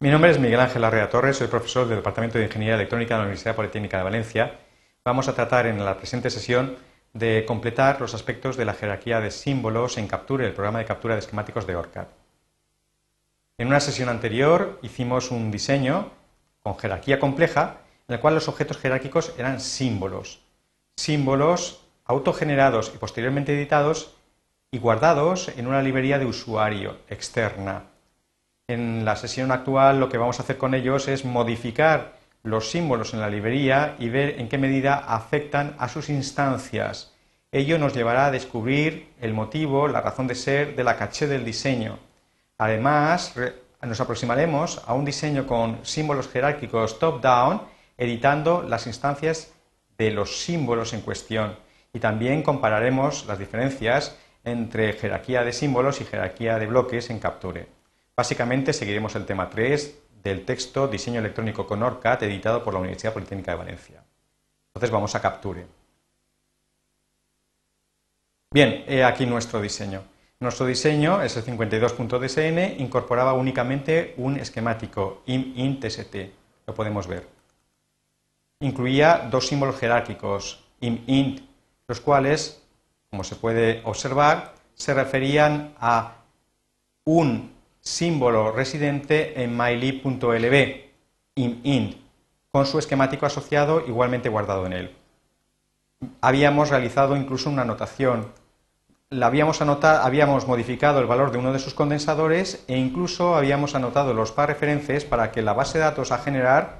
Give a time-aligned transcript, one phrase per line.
[0.00, 3.18] Mi nombre es Miguel Ángel Arrea Torres, soy profesor del Departamento de Ingeniería Electrónica de
[3.18, 4.60] la Universidad Politécnica de Valencia.
[5.04, 6.76] Vamos a tratar en la presente sesión
[7.14, 11.14] de completar los aspectos de la jerarquía de símbolos en Capture, el programa de captura
[11.14, 12.06] de esquemáticos de ORCAD.
[13.58, 16.12] En una sesión anterior hicimos un diseño
[16.60, 20.44] con jerarquía compleja en el cual los objetos jerárquicos eran símbolos.
[20.96, 24.14] Símbolos autogenerados y posteriormente editados
[24.70, 27.97] y guardados en una librería de usuario externa.
[28.70, 33.14] En la sesión actual lo que vamos a hacer con ellos es modificar los símbolos
[33.14, 37.14] en la librería y ver en qué medida afectan a sus instancias.
[37.50, 41.46] Ello nos llevará a descubrir el motivo, la razón de ser de la caché del
[41.46, 41.98] diseño.
[42.58, 43.34] Además,
[43.80, 47.62] nos aproximaremos a un diseño con símbolos jerárquicos top-down,
[47.96, 49.54] editando las instancias
[49.96, 51.56] de los símbolos en cuestión.
[51.94, 54.14] Y también compararemos las diferencias
[54.44, 57.77] entre jerarquía de símbolos y jerarquía de bloques en Capture.
[58.18, 63.12] Básicamente seguiremos el tema 3 del texto Diseño electrónico con ORCAD editado por la Universidad
[63.12, 64.02] Politécnica de Valencia.
[64.70, 65.64] Entonces vamos a Capture.
[68.52, 70.02] Bien, he aquí nuestro diseño.
[70.40, 76.32] Nuestro diseño, ese 52.dsn, incorporaba únicamente un esquemático im-int-st.
[76.66, 77.24] Lo podemos ver.
[78.58, 81.42] Incluía dos símbolos jerárquicos, im-int,
[81.86, 82.66] los cuales
[83.10, 86.16] como se puede observar, se referían a
[87.04, 87.57] un
[87.88, 90.84] símbolo residente en mylib.lb,
[92.50, 94.96] con su esquemático asociado igualmente guardado en él.
[96.20, 98.32] Habíamos realizado incluso una anotación.
[99.10, 103.74] La habíamos, anotado, habíamos modificado el valor de uno de sus condensadores e incluso habíamos
[103.74, 106.76] anotado los par referencias para que la base de datos a generar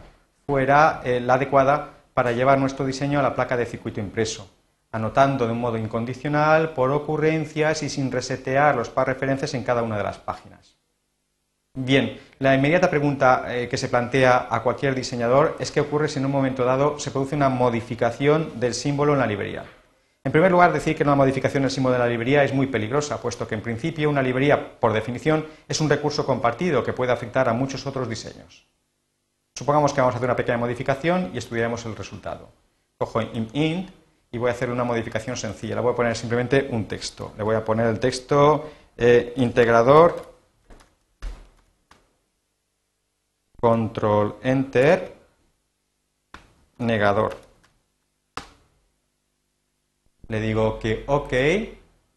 [0.46, 4.50] fuera eh, la adecuada para llevar nuestro diseño a la placa de circuito impreso
[4.90, 9.82] anotando de un modo incondicional, por ocurrencias y sin resetear los par referencias en cada
[9.82, 10.77] una de las páginas.
[11.80, 16.18] Bien, la inmediata pregunta eh, que se plantea a cualquier diseñador es qué ocurre si
[16.18, 19.64] en un momento dado se produce una modificación del símbolo en la librería.
[20.24, 23.22] En primer lugar, decir que una modificación del símbolo de la librería es muy peligrosa,
[23.22, 27.48] puesto que en principio una librería, por definición, es un recurso compartido que puede afectar
[27.48, 28.66] a muchos otros diseños.
[29.54, 32.48] Supongamos que vamos a hacer una pequeña modificación y estudiaremos el resultado.
[32.98, 33.90] Cojo int
[34.32, 35.76] y voy a hacer una modificación sencilla.
[35.76, 37.34] Le voy a poner simplemente un texto.
[37.36, 40.27] Le voy a poner el texto eh, integrador,
[43.60, 45.14] control enter,
[46.78, 47.36] negador.
[50.28, 51.32] Le digo que OK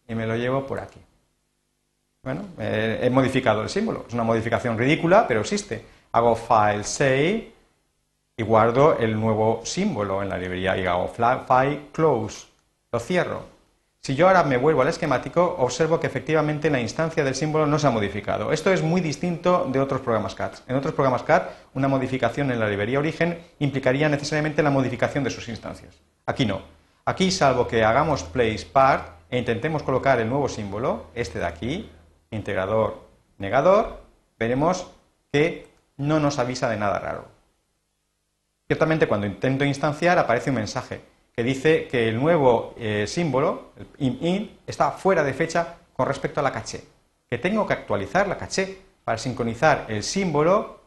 [0.07, 0.99] y me lo llevo por aquí.
[2.23, 4.05] Bueno, eh, he modificado el símbolo.
[4.07, 5.83] Es una modificación ridícula, pero existe.
[6.11, 7.51] Hago file save
[8.37, 12.47] y guardo el nuevo símbolo en la librería y hago file close,
[12.91, 13.60] lo cierro.
[14.03, 17.77] Si yo ahora me vuelvo al esquemático, observo que efectivamente la instancia del símbolo no
[17.77, 18.51] se ha modificado.
[18.51, 20.53] Esto es muy distinto de otros programas CAD.
[20.67, 21.43] En otros programas CAD,
[21.75, 26.01] una modificación en la librería origen implicaría necesariamente la modificación de sus instancias.
[26.25, 26.63] Aquí no.
[27.05, 31.91] Aquí, salvo que hagamos place part e intentemos colocar el nuevo símbolo, este de aquí,
[32.31, 33.07] integrador
[33.37, 34.01] negador,
[34.39, 34.87] veremos
[35.31, 35.67] que
[35.97, 37.27] no nos avisa de nada raro.
[38.65, 44.17] Ciertamente cuando intento instanciar aparece un mensaje que dice que el nuevo eh, símbolo, el
[44.21, 46.83] in, está fuera de fecha con respecto a la caché,
[47.29, 50.81] que tengo que actualizar la caché para sincronizar el símbolo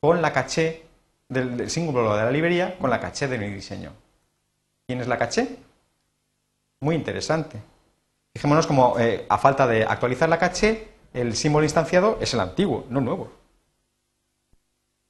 [0.00, 0.86] con la caché
[1.28, 3.92] del, símbolo de la librería con la caché de mi diseño.
[4.86, 5.56] ¿Quién es la caché?
[6.80, 7.60] Muy interesante.
[8.34, 12.86] Fijémonos como eh, a falta de actualizar la caché, el símbolo instanciado es el antiguo,
[12.88, 13.30] no nuevo.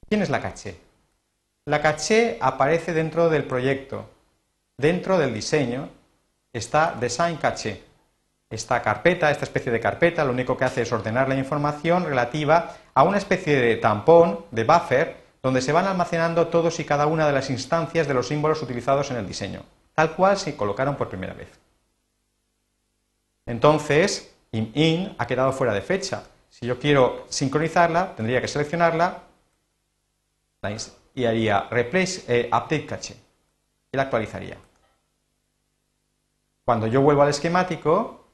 [0.08, 0.76] ¿Quién es la caché?
[1.66, 4.08] La caché aparece dentro del proyecto.
[4.80, 5.90] Dentro del diseño
[6.54, 7.82] está Design Caché.
[8.48, 12.76] Esta carpeta, esta especie de carpeta, lo único que hace es ordenar la información relativa
[12.94, 17.26] a una especie de tampón, de buffer, donde se van almacenando todos y cada una
[17.26, 19.64] de las instancias de los símbolos utilizados en el diseño,
[19.94, 21.50] tal cual se colocaron por primera vez.
[23.44, 26.22] Entonces, in ha quedado fuera de fecha.
[26.48, 29.24] Si yo quiero sincronizarla, tendría que seleccionarla,
[31.14, 33.16] y haría replace eh, update cache
[33.92, 34.56] y la actualizaría.
[36.64, 38.24] Cuando yo vuelvo al esquemático,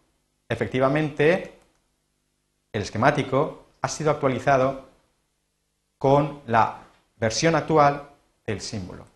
[0.49, 1.58] efectivamente
[2.73, 4.87] el esquemático ha sido actualizado
[5.99, 6.78] con la
[7.17, 8.08] versión actual
[8.46, 9.06] del símbolo.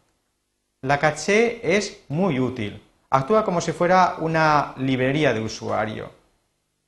[0.83, 2.83] La caché es muy útil.
[3.11, 6.11] Actúa como si fuera una librería de usuario.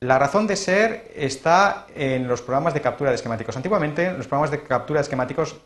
[0.01, 3.57] La razón de ser está en los programas de captura de esquemáticos.
[3.57, 5.57] Antiguamente, los programas de captura de esquemáticos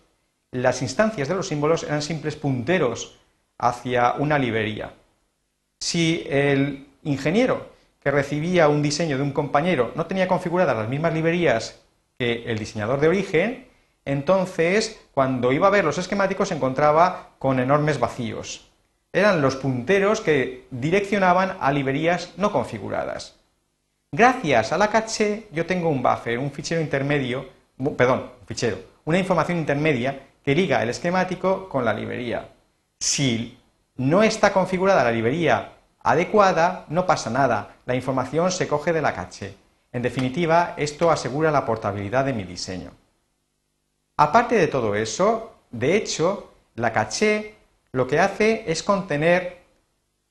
[0.51, 3.19] las instancias de los símbolos eran simples punteros
[3.59, 4.93] hacia una librería.
[5.81, 7.71] Si el ingeniero
[8.03, 11.83] que recibía un diseño de un compañero no tenía configuradas las mismas librerías
[12.19, 13.67] que el diseñador de origen,
[14.05, 18.71] entonces cuando iba a ver los esquemáticos se encontraba con enormes vacíos.
[19.13, 23.37] Eran los punteros que direccionaban a librerías no configuradas.
[24.13, 27.49] Gracias a la caché yo tengo un buffer, un fichero intermedio,
[27.97, 32.49] perdón, un fichero, una información intermedia que liga el esquemático con la librería.
[33.01, 33.59] Si
[33.97, 39.15] no está configurada la librería adecuada, no pasa nada, la información se coge de la
[39.15, 39.57] caché.
[39.93, 42.93] En definitiva, esto asegura la portabilidad de mi diseño.
[44.17, 47.55] Aparte de todo eso, de hecho, la caché
[47.93, 49.63] lo que hace es contener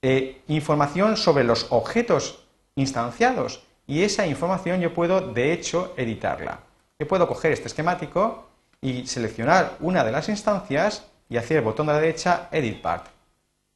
[0.02, 2.46] eh, información sobre los objetos
[2.76, 6.60] instanciados y esa información yo puedo, de hecho, editarla.
[7.00, 8.48] Yo puedo coger este esquemático
[8.82, 13.15] y seleccionar una de las instancias y hacer el botón de la derecha Edit Part.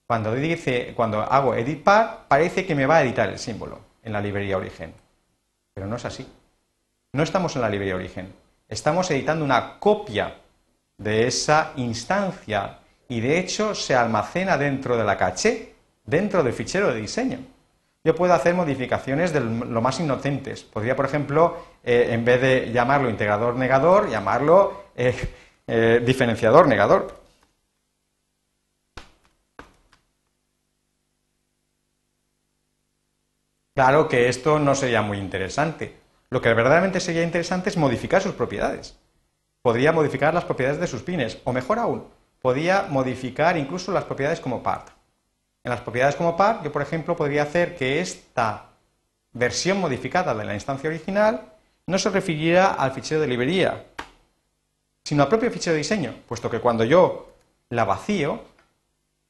[0.10, 4.12] Cuando, dice, cuando hago Edit Part, parece que me va a editar el símbolo en
[4.12, 4.92] la librería origen.
[5.72, 6.28] Pero no es así.
[7.14, 8.34] No estamos en la librería origen.
[8.68, 10.34] Estamos editando una copia
[10.98, 16.92] de esa instancia y de hecho se almacena dentro de la caché, dentro del fichero
[16.92, 17.38] de diseño.
[18.04, 20.64] Yo puedo hacer modificaciones de lo más inocentes.
[20.64, 25.14] Podría, por ejemplo, eh, en vez de llamarlo integrador negador, llamarlo eh,
[25.68, 27.19] eh, diferenciador negador.
[33.80, 35.96] Claro que esto no sería muy interesante.
[36.32, 38.98] Lo que verdaderamente sería interesante es modificar sus propiedades.
[39.62, 42.04] Podría modificar las propiedades de sus pines, o mejor aún,
[42.42, 44.90] podría modificar incluso las propiedades como part.
[45.64, 48.66] En las propiedades como part, yo por ejemplo podría hacer que esta
[49.32, 51.54] versión modificada de la instancia original
[51.88, 53.86] no se refiriera al fichero de librería,
[55.06, 57.30] sino al propio fichero de diseño, puesto que cuando yo
[57.70, 58.44] la vacío,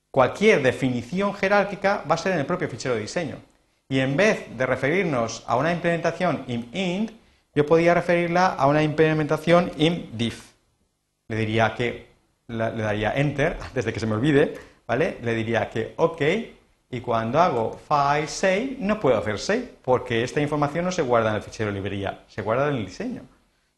[0.10, 3.49] cualquier definición jerárquica va a ser en el propio fichero de diseño.
[3.90, 7.12] Y en vez de referirnos a una implementación int,
[7.56, 9.72] yo podría referirla a una implementación
[10.14, 10.36] div.
[11.28, 12.08] Le diría que
[12.48, 14.54] le daría enter antes de que se me olvide,
[14.86, 15.18] ¿vale?
[15.24, 16.22] Le diría que OK
[16.92, 21.32] y cuando hago file save no puedo hacer save porque esta información no se guarda
[21.32, 23.24] en el fichero librería, se guarda en el diseño.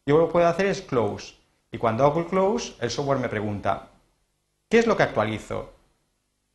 [0.04, 1.34] Yo lo que puedo hacer es close
[1.70, 3.88] y cuando hago close el software me pregunta
[4.68, 5.72] ¿qué es lo que actualizo?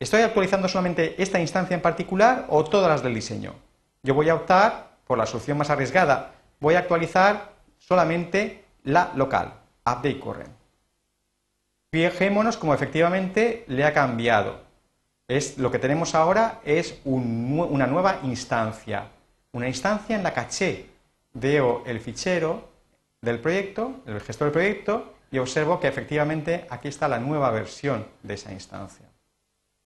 [0.00, 3.54] ¿Estoy actualizando solamente esta instancia en particular o todas las del diseño?
[4.04, 6.34] Yo voy a optar por la solución más arriesgada.
[6.60, 9.54] Voy a actualizar solamente la local,
[9.84, 10.52] update current.
[11.90, 14.60] Fijémonos como efectivamente le ha cambiado.
[15.26, 19.08] Es, lo que tenemos ahora es una nueva instancia.
[19.50, 20.86] Una instancia en la caché.
[21.32, 22.68] Veo el fichero
[23.20, 28.06] del proyecto, el gestor del proyecto, y observo que efectivamente aquí está la nueva versión
[28.22, 29.07] de esa instancia.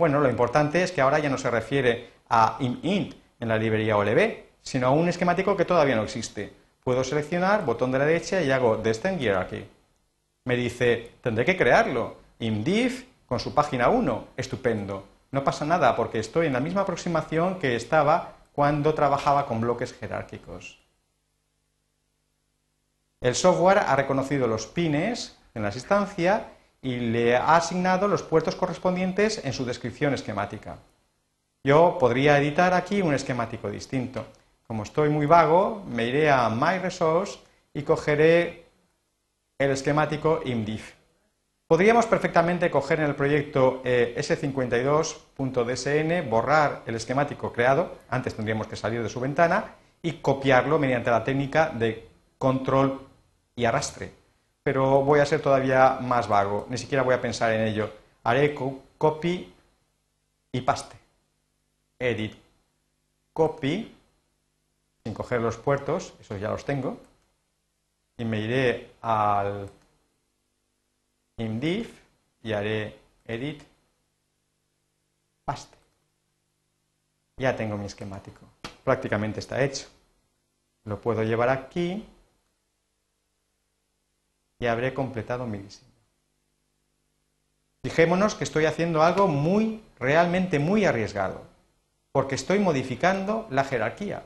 [0.02, 3.96] Bueno, lo importante es que ahora ya no se refiere a int en la librería
[3.96, 6.52] OLB, sino a un esquemático que todavía no existe.
[6.82, 9.64] Puedo seleccionar, botón de la derecha y hago Descend Hierarchy.
[10.44, 12.16] Me dice, tendré que crearlo.
[12.40, 14.26] ImDiv con su página 1.
[14.36, 15.04] Estupendo.
[15.30, 19.94] No pasa nada porque estoy en la misma aproximación que estaba cuando trabajaba con bloques
[19.94, 20.80] jerárquicos.
[23.20, 26.48] El software ha reconocido los pines en la instancia
[26.82, 30.78] y le ha asignado los puertos correspondientes en su descripción esquemática.
[31.64, 34.26] Yo podría editar aquí un esquemático distinto.
[34.66, 37.38] Como estoy muy vago, me iré a My Resource
[37.72, 38.66] y cogeré
[39.58, 40.94] el esquemático IMDIF.
[41.68, 48.76] Podríamos perfectamente coger en el proyecto eh, s52.dsn, borrar el esquemático creado, antes tendríamos que
[48.76, 52.08] salir de su ventana, y copiarlo mediante la técnica de
[52.38, 53.06] control
[53.54, 54.21] y arrastre
[54.62, 57.92] pero voy a ser todavía más vago, ni siquiera voy a pensar en ello.
[58.22, 59.52] Haré copy
[60.52, 60.96] y paste.
[61.98, 62.34] Edit,
[63.32, 63.94] copy,
[65.02, 67.00] sin coger los puertos, esos ya los tengo,
[68.16, 69.68] y me iré al
[71.38, 71.92] imdiv
[72.42, 73.62] y haré edit,
[75.44, 75.76] paste.
[77.38, 78.40] Ya tengo mi esquemático.
[78.84, 79.88] Prácticamente está hecho.
[80.84, 82.06] Lo puedo llevar aquí
[84.62, 85.90] y habré completado mi diseño.
[87.82, 91.42] Fijémonos que estoy haciendo algo muy, realmente muy arriesgado,
[92.12, 94.22] porque estoy modificando la jerarquía.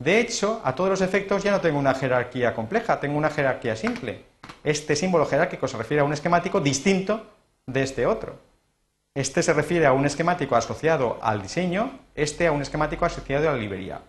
[0.00, 3.76] De hecho, a todos los efectos ya no tengo una jerarquía compleja, tengo una jerarquía
[3.76, 4.24] simple.
[4.64, 7.24] Este símbolo jerárquico se refiere a un esquemático distinto
[7.64, 8.40] de este otro.
[9.14, 13.52] Este se refiere a un esquemático asociado al diseño, este a un esquemático asociado a
[13.52, 14.00] la librería.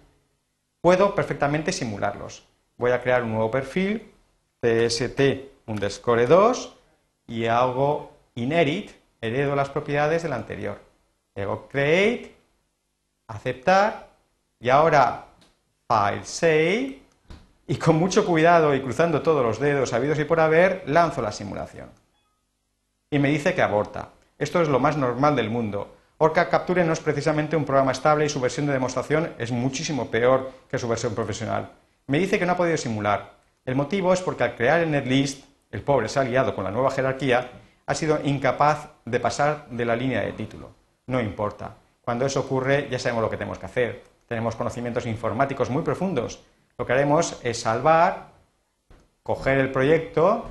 [0.82, 2.48] Puedo perfectamente simularlos.
[2.78, 4.12] Voy a crear un nuevo perfil,
[4.60, 6.74] CST underscore 2
[7.28, 10.80] y hago inherit, heredo las propiedades del anterior.
[11.36, 12.36] Hago create,
[13.28, 14.10] aceptar
[14.60, 15.26] y ahora
[15.88, 17.02] file save
[17.68, 21.32] y con mucho cuidado y cruzando todos los dedos habidos y por haber, lanzo la
[21.32, 21.90] simulación.
[23.12, 24.10] Y me dice que aborta.
[24.40, 25.96] Esto es lo más normal del mundo.
[26.18, 30.10] Orca Capture no es precisamente un programa estable y su versión de demostración es muchísimo
[30.10, 31.72] peor que su versión profesional.
[32.08, 33.34] Me dice que no ha podido simular.
[33.66, 36.72] El motivo es porque al crear el netlist, el pobre se ha liado con la
[36.72, 37.50] nueva jerarquía,
[37.86, 40.72] ha sido incapaz de pasar de la línea de título.
[41.08, 41.76] No importa.
[42.02, 44.04] Cuando eso ocurre ya sabemos lo que tenemos que hacer.
[44.28, 46.44] Tenemos conocimientos informáticos muy profundos.
[46.78, 48.30] Lo que haremos es salvar,
[49.24, 50.46] coger el proyecto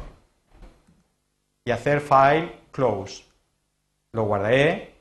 [1.64, 3.24] y hacer file close.
[4.12, 4.94] Lo guardaré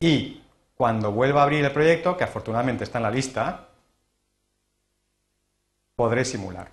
[0.00, 0.42] y
[0.76, 3.68] cuando vuelva a abrir el proyecto, que afortunadamente está en la lista,
[5.94, 6.70] podré simular.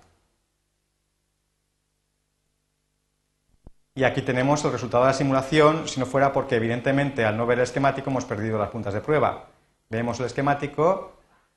[3.96, 7.46] Y aquí tenemos el resultado de la simulación, si no fuera porque evidentemente al no
[7.46, 9.48] ver el esquemático hemos perdido las puntas de prueba.
[9.88, 11.12] Vemos el esquemático,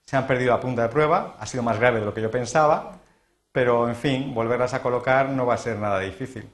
[0.06, 2.29] se han perdido la punta de prueba, ha sido más grave de lo que yo
[2.32, 3.00] pensaba,
[3.51, 6.48] pero en fin, volverlas a colocar no va a ser nada difícil.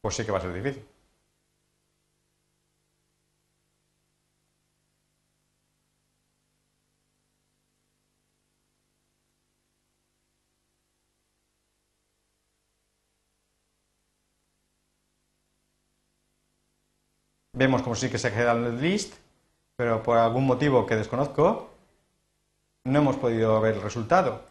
[0.00, 0.93] Pues sí que va a ser difícil.
[17.54, 19.14] Vemos como sí que se queda el list,
[19.76, 21.70] pero por algún motivo que desconozco,
[22.84, 24.44] no hemos podido ver el resultado.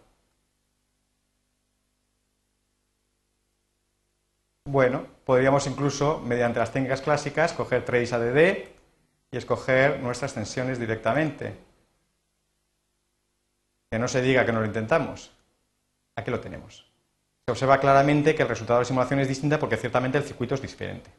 [4.65, 8.69] Bueno, podríamos incluso, mediante las técnicas clásicas, coger trace ADD
[9.31, 11.57] y escoger nuestras tensiones directamente.
[13.91, 15.31] Que no se diga que no lo intentamos.
[16.15, 16.89] Aquí lo tenemos.
[17.45, 20.55] Se observa claramente que el resultado de la simulación es distinto porque ciertamente el circuito
[20.55, 21.12] es diferente.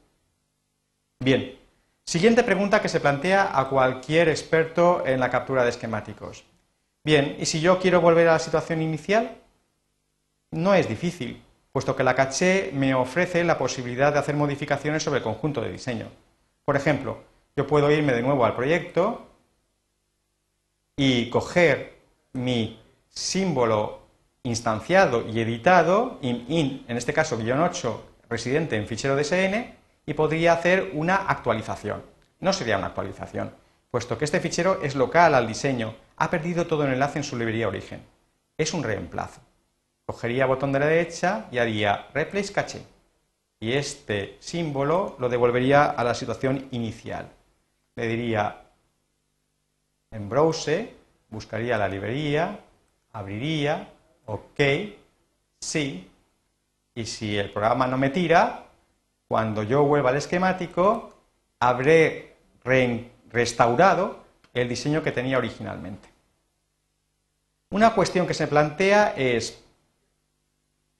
[1.20, 1.63] Bien,
[2.06, 6.44] Siguiente pregunta que se plantea a cualquier experto en la captura de esquemáticos.
[7.02, 9.38] Bien, ¿y si yo quiero volver a la situación inicial?
[10.50, 11.42] No es difícil,
[11.72, 15.72] puesto que la caché me ofrece la posibilidad de hacer modificaciones sobre el conjunto de
[15.72, 16.06] diseño.
[16.64, 17.18] Por ejemplo,
[17.56, 19.26] yo puedo irme de nuevo al proyecto
[20.96, 21.98] y coger
[22.32, 24.00] mi símbolo
[24.42, 30.52] instanciado y editado, in, en este caso guion 8, residente en fichero DSN, y podría
[30.52, 32.02] hacer una actualización.
[32.40, 33.54] No sería una actualización,
[33.90, 37.36] puesto que este fichero es local al diseño, ha perdido todo el enlace en su
[37.36, 38.04] librería origen.
[38.56, 39.40] Es un reemplazo.
[40.06, 42.82] Cogería botón de la derecha y haría Replace Cache.
[43.58, 47.30] Y este símbolo lo devolvería a la situación inicial.
[47.96, 48.64] Le diría
[50.10, 50.94] en Browse,
[51.30, 52.60] buscaría la librería,
[53.12, 53.88] abriría,
[54.26, 54.60] OK,
[55.60, 56.08] sí,
[56.94, 58.66] y si el programa no me tira,
[59.28, 61.14] cuando yo vuelva al esquemático,
[61.60, 62.36] habré
[63.30, 66.08] restaurado el diseño que tenía originalmente.
[67.70, 69.60] Una cuestión que se plantea es,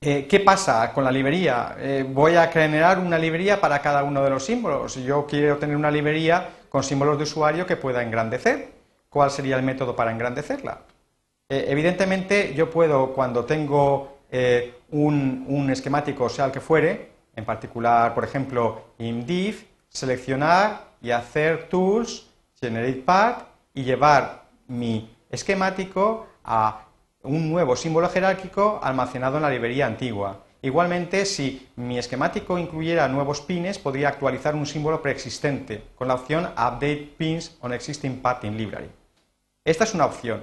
[0.01, 1.77] eh, ¿qué pasa con la librería?
[1.79, 4.97] Eh, ¿Voy a generar una librería para cada uno de los símbolos?
[4.97, 8.73] Yo quiero tener una librería con símbolos de usuario que pueda engrandecer.
[9.09, 10.81] ¿Cuál sería el método para engrandecerla?
[11.49, 14.13] Eh, evidentemente, yo puedo, cuando tengo
[14.91, 21.11] un, un esquemático, sea el que fuere, en particular, por ejemplo, in div, seleccionar y
[21.11, 22.27] hacer tools,
[22.61, 26.87] generate path y llevar mi esquemático a
[27.23, 30.45] un nuevo símbolo jerárquico almacenado en la librería antigua.
[30.63, 36.45] Igualmente, si mi esquemático incluyera nuevos pines, podría actualizar un símbolo preexistente con la opción
[36.45, 38.91] Update Pins on Existing Path in Library.
[39.63, 40.43] Esta es una opción,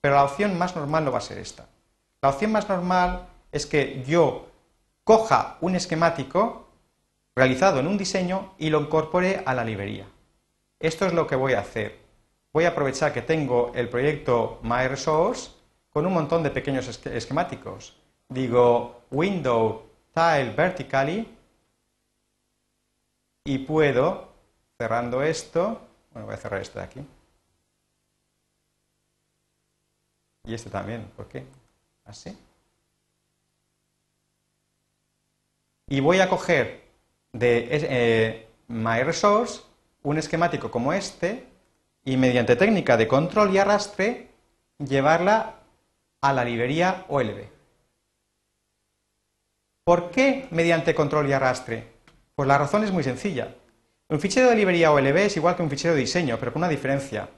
[0.00, 1.66] pero la opción más normal no va a ser esta.
[2.20, 4.51] La opción más normal es que yo
[5.04, 6.68] coja un esquemático
[7.34, 10.06] realizado en un diseño y lo incorpore a la librería.
[10.78, 11.98] Esto es lo que voy a hacer.
[12.52, 15.52] Voy a aprovechar que tengo el proyecto MyResource
[15.90, 17.96] con un montón de pequeños esquemáticos.
[18.28, 21.38] Digo Window Tile Vertically
[23.44, 24.28] y puedo,
[24.78, 25.80] cerrando esto,
[26.12, 27.06] bueno, voy a cerrar este de aquí.
[30.44, 31.46] Y este también, ¿por qué?
[32.04, 32.36] Así.
[35.88, 36.82] Y voy a coger
[37.32, 39.62] de eh, MyResource
[40.02, 41.46] un esquemático como este
[42.04, 44.28] y mediante técnica de control y arrastre
[44.78, 45.60] llevarla
[46.20, 47.46] a la librería OLB.
[49.84, 51.86] ¿Por qué mediante control y arrastre?
[52.34, 53.54] Pues la razón es muy sencilla.
[54.08, 56.68] Un fichero de librería OLB es igual que un fichero de diseño, pero con una
[56.68, 57.28] diferencia.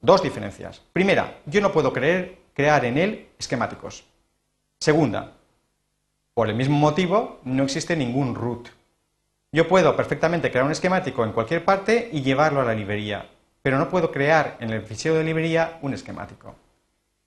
[0.00, 0.80] Dos diferencias.
[0.92, 4.04] Primera, yo no puedo crear en él esquemáticos.
[4.78, 5.32] Segunda,
[6.34, 8.68] por el mismo motivo, no existe ningún root.
[9.52, 13.30] Yo puedo perfectamente crear un esquemático en cualquier parte y llevarlo a la librería,
[13.62, 16.56] pero no puedo crear en el fichero de librería un esquemático.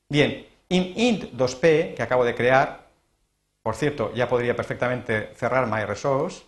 [0.09, 2.85] Bien, int2p que acabo de crear,
[3.63, 6.43] por cierto, ya podría perfectamente cerrar MyResource,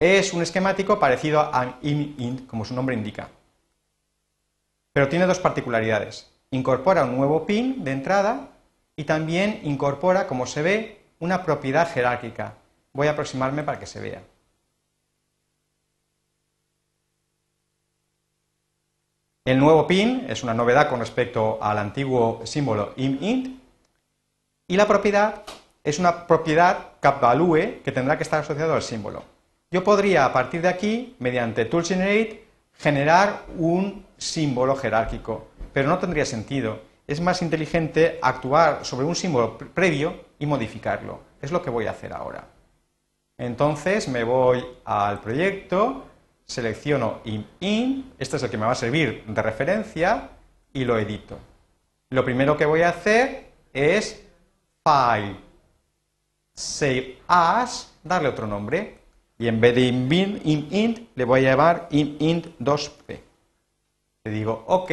[0.00, 3.28] es un esquemático parecido a int, como su nombre indica.
[4.92, 6.30] Pero tiene dos particularidades.
[6.50, 8.55] Incorpora un nuevo pin de entrada
[8.96, 12.54] y también incorpora, como se ve, una propiedad jerárquica.
[12.92, 14.22] Voy a aproximarme para que se vea.
[19.44, 23.60] El nuevo pin es una novedad con respecto al antiguo símbolo imint
[24.66, 25.42] y la propiedad
[25.84, 29.22] es una propiedad capvalue que tendrá que estar asociado al símbolo.
[29.70, 32.44] Yo podría a partir de aquí, mediante toolGenerate,
[32.76, 36.80] generar un símbolo jerárquico, pero no tendría sentido.
[37.06, 41.20] Es más inteligente actuar sobre un símbolo previo y modificarlo.
[41.40, 42.48] Es lo que voy a hacer ahora.
[43.38, 46.04] Entonces me voy al proyecto,
[46.44, 50.30] selecciono IMIN, este es el que me va a servir de referencia
[50.72, 51.38] y lo edito.
[52.10, 54.24] Lo primero que voy a hacer es
[54.82, 55.36] File,
[56.54, 58.98] Save As, darle otro nombre
[59.38, 63.20] y en vez de IMINT le voy a llamar IMINT2P.
[64.24, 64.90] Le digo OK.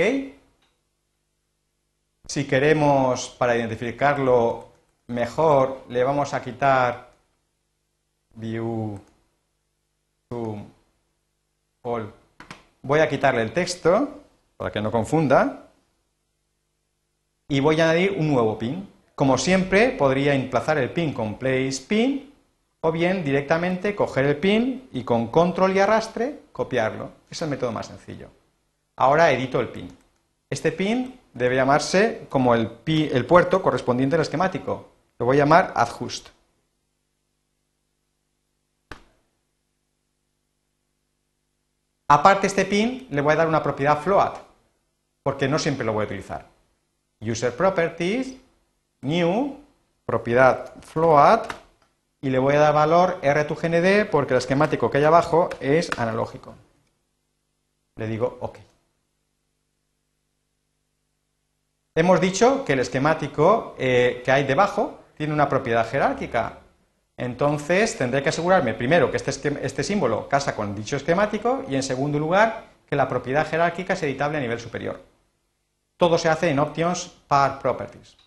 [2.25, 4.69] Si queremos, para identificarlo
[5.07, 7.11] mejor, le vamos a quitar
[8.35, 8.99] View,
[10.29, 10.65] Zoom,
[12.81, 14.21] Voy a quitarle el texto,
[14.55, 15.67] para que no confunda,
[17.49, 18.87] y voy a añadir un nuevo pin.
[19.15, 22.33] Como siempre, podría emplazar el pin con place pin,
[22.79, 27.11] o bien directamente coger el pin y con control y arrastre copiarlo.
[27.29, 28.29] Es el método más sencillo.
[28.95, 30.02] Ahora edito el pin.
[30.53, 34.87] Este pin debe llamarse como el, el puerto correspondiente al esquemático.
[35.17, 36.29] Lo voy a llamar adjust.
[42.07, 44.37] Aparte este pin le voy a dar una propiedad float,
[45.23, 46.45] porque no siempre lo voy a utilizar.
[47.19, 48.35] User properties,
[49.01, 49.57] new,
[50.05, 51.51] propiedad float,
[52.21, 56.53] y le voy a dar valor r2gnd porque el esquemático que hay abajo es analógico.
[57.95, 58.59] Le digo OK.
[61.95, 66.57] Hemos dicho que el esquemático eh, que hay debajo tiene una propiedad jerárquica,
[67.15, 71.83] entonces tendré que asegurarme primero que este, este, símbolo casa con dicho esquemático y en
[71.83, 75.03] segundo lugar que la propiedad jerárquica es editable a nivel superior.
[75.95, 78.17] Todo se hace en Options Part Properties.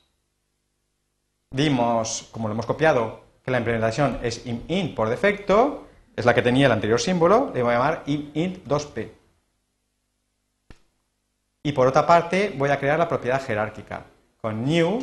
[1.51, 6.43] Vimos, como lo hemos copiado, que la implementación es int por defecto, es la que
[6.43, 9.26] tenía el anterior símbolo, le voy a llamar int2p.
[11.67, 14.05] Y por otra parte voy a crear la propiedad jerárquica.
[14.41, 15.03] Con new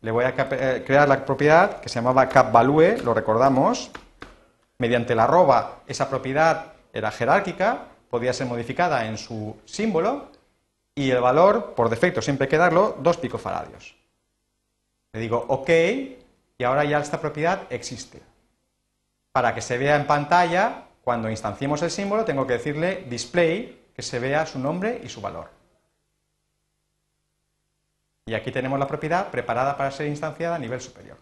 [0.00, 3.90] le voy a eh, crear la propiedad que se llamaba capvalue, lo recordamos,
[4.78, 10.28] mediante la arroba esa propiedad era jerárquica, podía ser modificada en su símbolo
[10.94, 13.96] y el valor, por defecto, siempre hay que darlo, 2 picofaradios.
[15.14, 18.22] Le digo OK y ahora ya esta propiedad existe.
[19.32, 24.02] Para que se vea en pantalla, cuando instanciemos el símbolo, tengo que decirle display, que
[24.02, 25.63] se vea su nombre y su valor.
[28.26, 31.18] Y aquí tenemos la propiedad preparada para ser instanciada a nivel superior.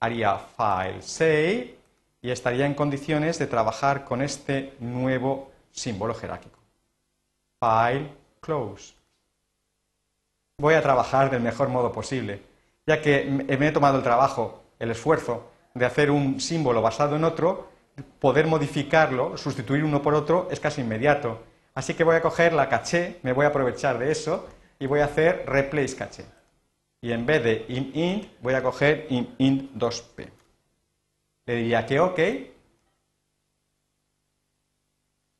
[0.00, 1.78] Haría file save
[2.20, 6.58] y estaría en condiciones de trabajar con este nuevo símbolo jerárquico.
[7.58, 8.94] File close.
[10.58, 12.42] Voy a trabajar del mejor modo posible,
[12.86, 17.24] ya que me he tomado el trabajo, el esfuerzo de hacer un símbolo basado en
[17.24, 17.70] otro,
[18.18, 21.40] poder modificarlo, sustituir uno por otro es casi inmediato.
[21.74, 24.46] Así que voy a coger la caché, me voy a aprovechar de eso
[24.80, 26.24] y voy a hacer replace caché.
[27.02, 30.28] Y en vez de int voy a coger int 2p.
[31.46, 32.18] Le diría que OK.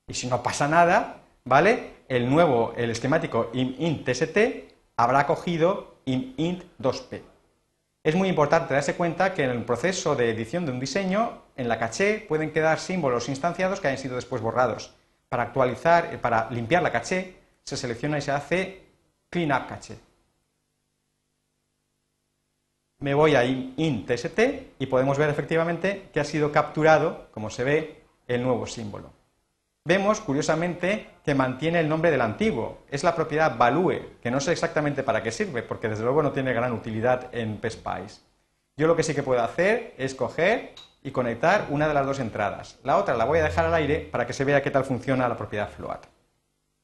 [0.08, 2.04] Y si no pasa nada, ¿vale?
[2.08, 4.38] El nuevo, el esquemático int tst
[4.96, 7.22] habrá cogido int 2p.
[8.02, 11.68] Es muy importante darse cuenta que en el proceso de edición de un diseño, en
[11.68, 14.94] la caché pueden quedar símbolos instanciados que hayan sido después borrados.
[15.28, 18.89] Para actualizar, para limpiar la caché, se selecciona y se hace
[19.30, 19.98] clean up cache.
[22.98, 24.38] Me voy a int.tst
[24.78, 29.10] y podemos ver efectivamente que ha sido capturado, como se ve, el nuevo símbolo.
[29.86, 32.82] Vemos, curiosamente, que mantiene el nombre del antiguo.
[32.90, 36.32] Es la propiedad value, que no sé exactamente para qué sirve, porque desde luego no
[36.32, 38.20] tiene gran utilidad en PSPICE.
[38.76, 42.18] Yo lo que sí que puedo hacer es coger y conectar una de las dos
[42.18, 42.78] entradas.
[42.84, 45.28] La otra la voy a dejar al aire para que se vea qué tal funciona
[45.28, 46.04] la propiedad float.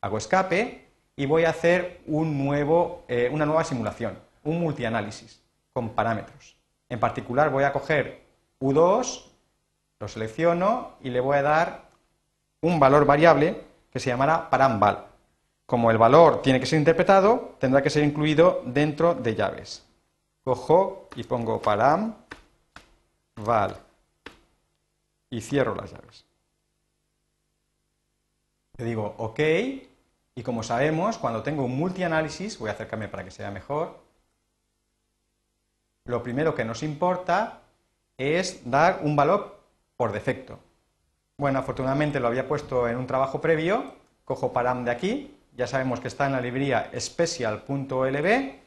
[0.00, 0.85] Hago escape
[1.16, 6.56] y voy a hacer un nuevo, eh, una nueva simulación, un multianálisis con parámetros.
[6.88, 8.22] En particular voy a coger
[8.60, 9.24] U2
[9.98, 11.88] Lo selecciono y le voy a dar
[12.60, 15.06] un valor variable que se llamará param_val.
[15.64, 19.86] Como el valor tiene que ser interpretado, tendrá que ser incluido dentro de llaves.
[20.44, 22.14] Cojo y pongo param
[23.36, 23.76] val
[25.30, 26.26] y cierro las llaves.
[28.76, 29.40] Le digo OK
[30.36, 33.98] y como sabemos, cuando tengo un multianálisis, voy a acercarme para que sea mejor,
[36.04, 37.62] lo primero que nos importa
[38.18, 39.58] es dar un valor
[39.96, 40.58] por defecto.
[41.38, 43.94] Bueno, afortunadamente lo había puesto en un trabajo previo,
[44.26, 48.60] cojo param de aquí, ya sabemos que está en la librería special.lb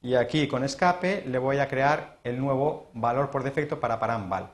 [0.00, 4.50] y aquí con escape le voy a crear el nuevo valor por defecto para param_val.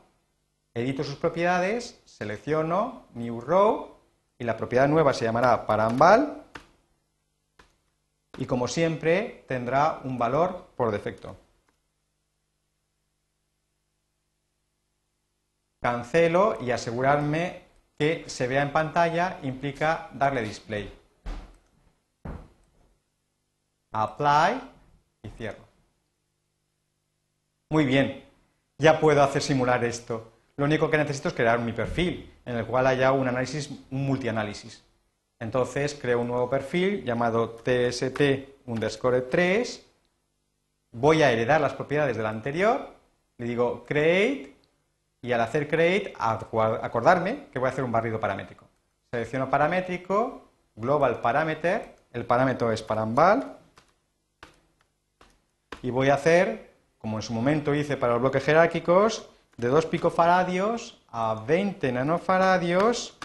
[0.74, 3.94] Edito sus propiedades, selecciono new row
[4.38, 6.47] y la propiedad nueva se llamará param_val
[8.38, 11.36] y como siempre tendrá un valor por defecto.
[15.80, 17.62] Cancelo y asegurarme
[17.98, 20.92] que se vea en pantalla implica darle display.
[23.92, 24.60] Apply
[25.22, 25.64] y cierro.
[27.70, 28.24] Muy bien,
[28.78, 30.32] ya puedo hacer simular esto.
[30.56, 34.06] Lo único que necesito es crear mi perfil, en el cual haya un análisis, un
[34.06, 34.82] multianálisis.
[35.40, 38.20] Entonces creo un nuevo perfil llamado tst
[38.66, 39.86] underscore 3.
[40.92, 42.94] Voy a heredar las propiedades del anterior.
[43.38, 44.56] Le digo create
[45.22, 48.66] y al hacer create acordarme que voy a hacer un barrido paramétrico.
[49.10, 50.42] Selecciono paramétrico,
[50.76, 53.56] global parameter, el parámetro es paramval
[55.82, 59.86] y voy a hacer, como en su momento hice para los bloques jerárquicos, de 2
[59.86, 63.17] picofaradios a 20 nanofaradios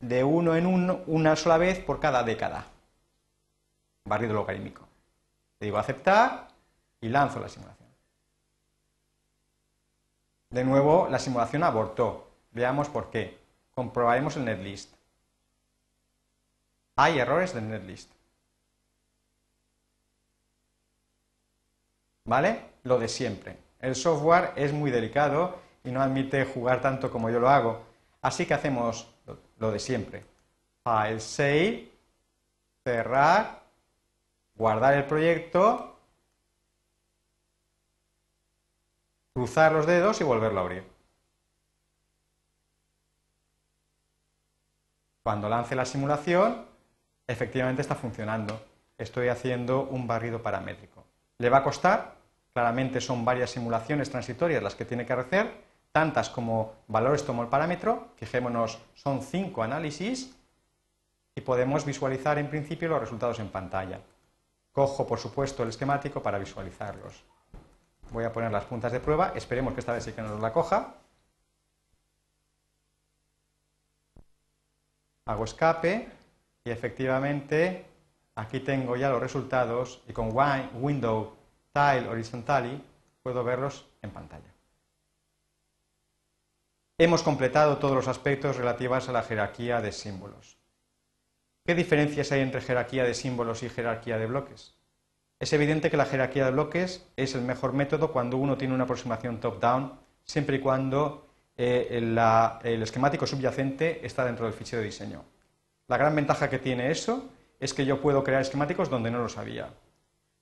[0.00, 2.66] de uno en uno, una sola vez por cada década.
[4.04, 4.88] Barrido logarítmico.
[5.60, 6.48] Le digo aceptar
[7.00, 7.88] y lanzo la simulación.
[10.48, 12.28] De nuevo, la simulación abortó.
[12.50, 13.38] Veamos por qué.
[13.72, 14.92] Comprobaremos el netlist.
[16.96, 18.10] Hay errores del netlist.
[22.24, 22.62] ¿Vale?
[22.84, 23.58] Lo de siempre.
[23.80, 27.82] El software es muy delicado y no admite jugar tanto como yo lo hago.
[28.20, 29.09] Así que hacemos
[29.60, 30.24] lo de siempre.
[30.82, 31.92] File save,
[32.82, 33.62] cerrar,
[34.56, 35.96] guardar el proyecto,
[39.32, 40.84] cruzar los dedos y volverlo a abrir.
[45.22, 46.66] Cuando lance la simulación,
[47.26, 48.66] efectivamente está funcionando.
[48.96, 51.04] Estoy haciendo un barrido paramétrico.
[51.38, 52.16] ¿Le va a costar?
[52.52, 57.48] Claramente son varias simulaciones transitorias las que tiene que hacer, tantas como valores tomo el
[57.48, 60.36] parámetro, fijémonos, son cinco análisis
[61.34, 64.00] y podemos visualizar en principio los resultados en pantalla.
[64.72, 67.24] Cojo, por supuesto, el esquemático para visualizarlos.
[68.10, 70.52] Voy a poner las puntas de prueba, esperemos que esta vez sí que nos la
[70.52, 70.94] coja.
[75.26, 76.08] Hago escape
[76.64, 77.86] y efectivamente
[78.34, 80.30] aquí tengo ya los resultados y con
[80.74, 81.36] Window
[81.72, 82.82] Tile Horizontally
[83.22, 84.49] puedo verlos en pantalla.
[87.02, 90.58] Hemos completado todos los aspectos relativos a la jerarquía de símbolos.
[91.64, 94.74] ¿Qué diferencias hay entre jerarquía de símbolos y jerarquía de bloques?
[95.38, 98.84] Es evidente que la jerarquía de bloques es el mejor método cuando uno tiene una
[98.84, 105.24] aproximación top-down, siempre y cuando eh, el esquemático subyacente está dentro del fichero de diseño.
[105.88, 109.30] La gran ventaja que tiene eso es que yo puedo crear esquemáticos donde no lo
[109.30, 109.70] sabía.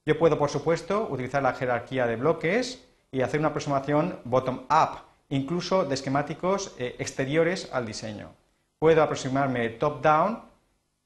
[0.04, 5.84] Yo puedo, por supuesto, utilizar la jerarquía de bloques y hacer una aproximación bottom-up, incluso
[5.84, 8.34] de esquemáticos eh, exteriores al diseño.
[8.78, 10.42] Puedo aproximarme top-down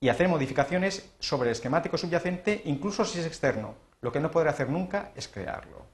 [0.01, 3.75] y hacer modificaciones sobre el esquemático subyacente, incluso si es externo.
[4.01, 5.87] Lo que no podré hacer nunca es crearlo.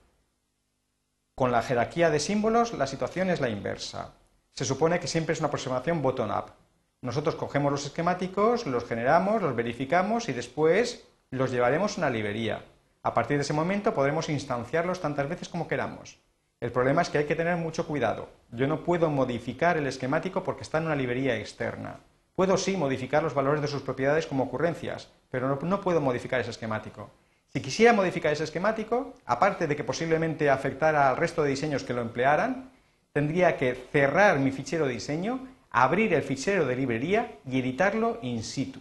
[1.34, 4.14] Con la jerarquía de símbolos la situación es la inversa.
[4.54, 6.52] Se supone que siempre es una aproximación bottom-up.
[7.00, 12.64] Nosotros cogemos los esquemáticos, los generamos, los verificamos y después los llevaremos a una librería.
[13.02, 16.18] A partir de ese momento podremos instanciarlos tantas veces como queramos.
[16.60, 18.30] El problema es que hay que tener mucho cuidado.
[18.50, 22.00] Yo no puedo modificar el esquemático porque está en una librería externa.
[22.34, 26.50] Puedo sí modificar los valores de sus propiedades como ocurrencias, pero no, puedo modificar ese
[26.50, 27.10] esquemático.
[27.52, 31.94] Si quisiera modificar ese esquemático, aparte de que posiblemente afectara al resto de diseños que
[31.94, 32.72] lo emplearan,
[33.12, 38.42] tendría que cerrar mi fichero de diseño, abrir el fichero de librería y editarlo in
[38.42, 38.80] situ.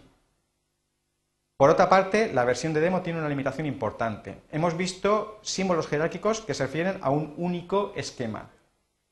[1.58, 4.42] Por otra parte, la versión de demo tiene una limitación importante.
[4.52, 8.48] Hemos visto símbolos jerárquicos que se refieren a un único esquema.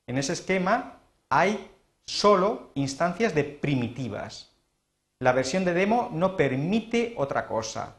[0.06, 1.68] En ese esquema hay
[2.06, 4.52] solo instancias de primitivas.
[5.18, 7.96] La versión de demo no permite otra cosa.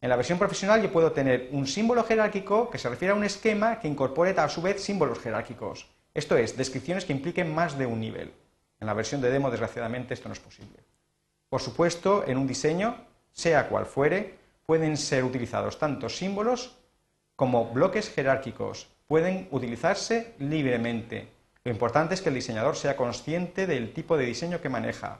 [0.00, 3.22] En la versión profesional yo puedo tener un símbolo jerárquico que se refiere a un
[3.22, 5.88] esquema que incorpore a su vez símbolos jerárquicos.
[6.14, 8.32] Esto es, descripciones que impliquen más de un nivel.
[8.80, 10.80] En la versión de demo, desgraciadamente, esto no es posible.
[11.48, 16.78] Por supuesto, en un diseño, sea cual fuere, pueden ser utilizados tanto símbolos
[17.36, 18.88] como bloques jerárquicos.
[19.06, 21.28] Pueden utilizarse libremente.
[21.64, 25.18] Lo importante es que el diseñador sea consciente del tipo de diseño que maneja,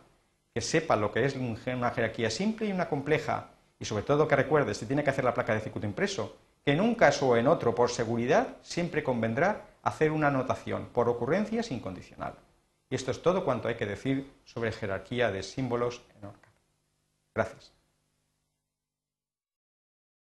[0.54, 4.36] que sepa lo que es una jerarquía simple y una compleja, y sobre todo que
[4.36, 7.36] recuerde, si tiene que hacer la placa de circuito impreso, que en un caso o
[7.36, 12.34] en otro, por seguridad, siempre convendrá hacer una anotación por ocurrencias incondicional.
[12.88, 16.52] Y esto es todo cuanto hay que decir sobre jerarquía de símbolos en ORCAD.
[17.34, 17.73] Gracias.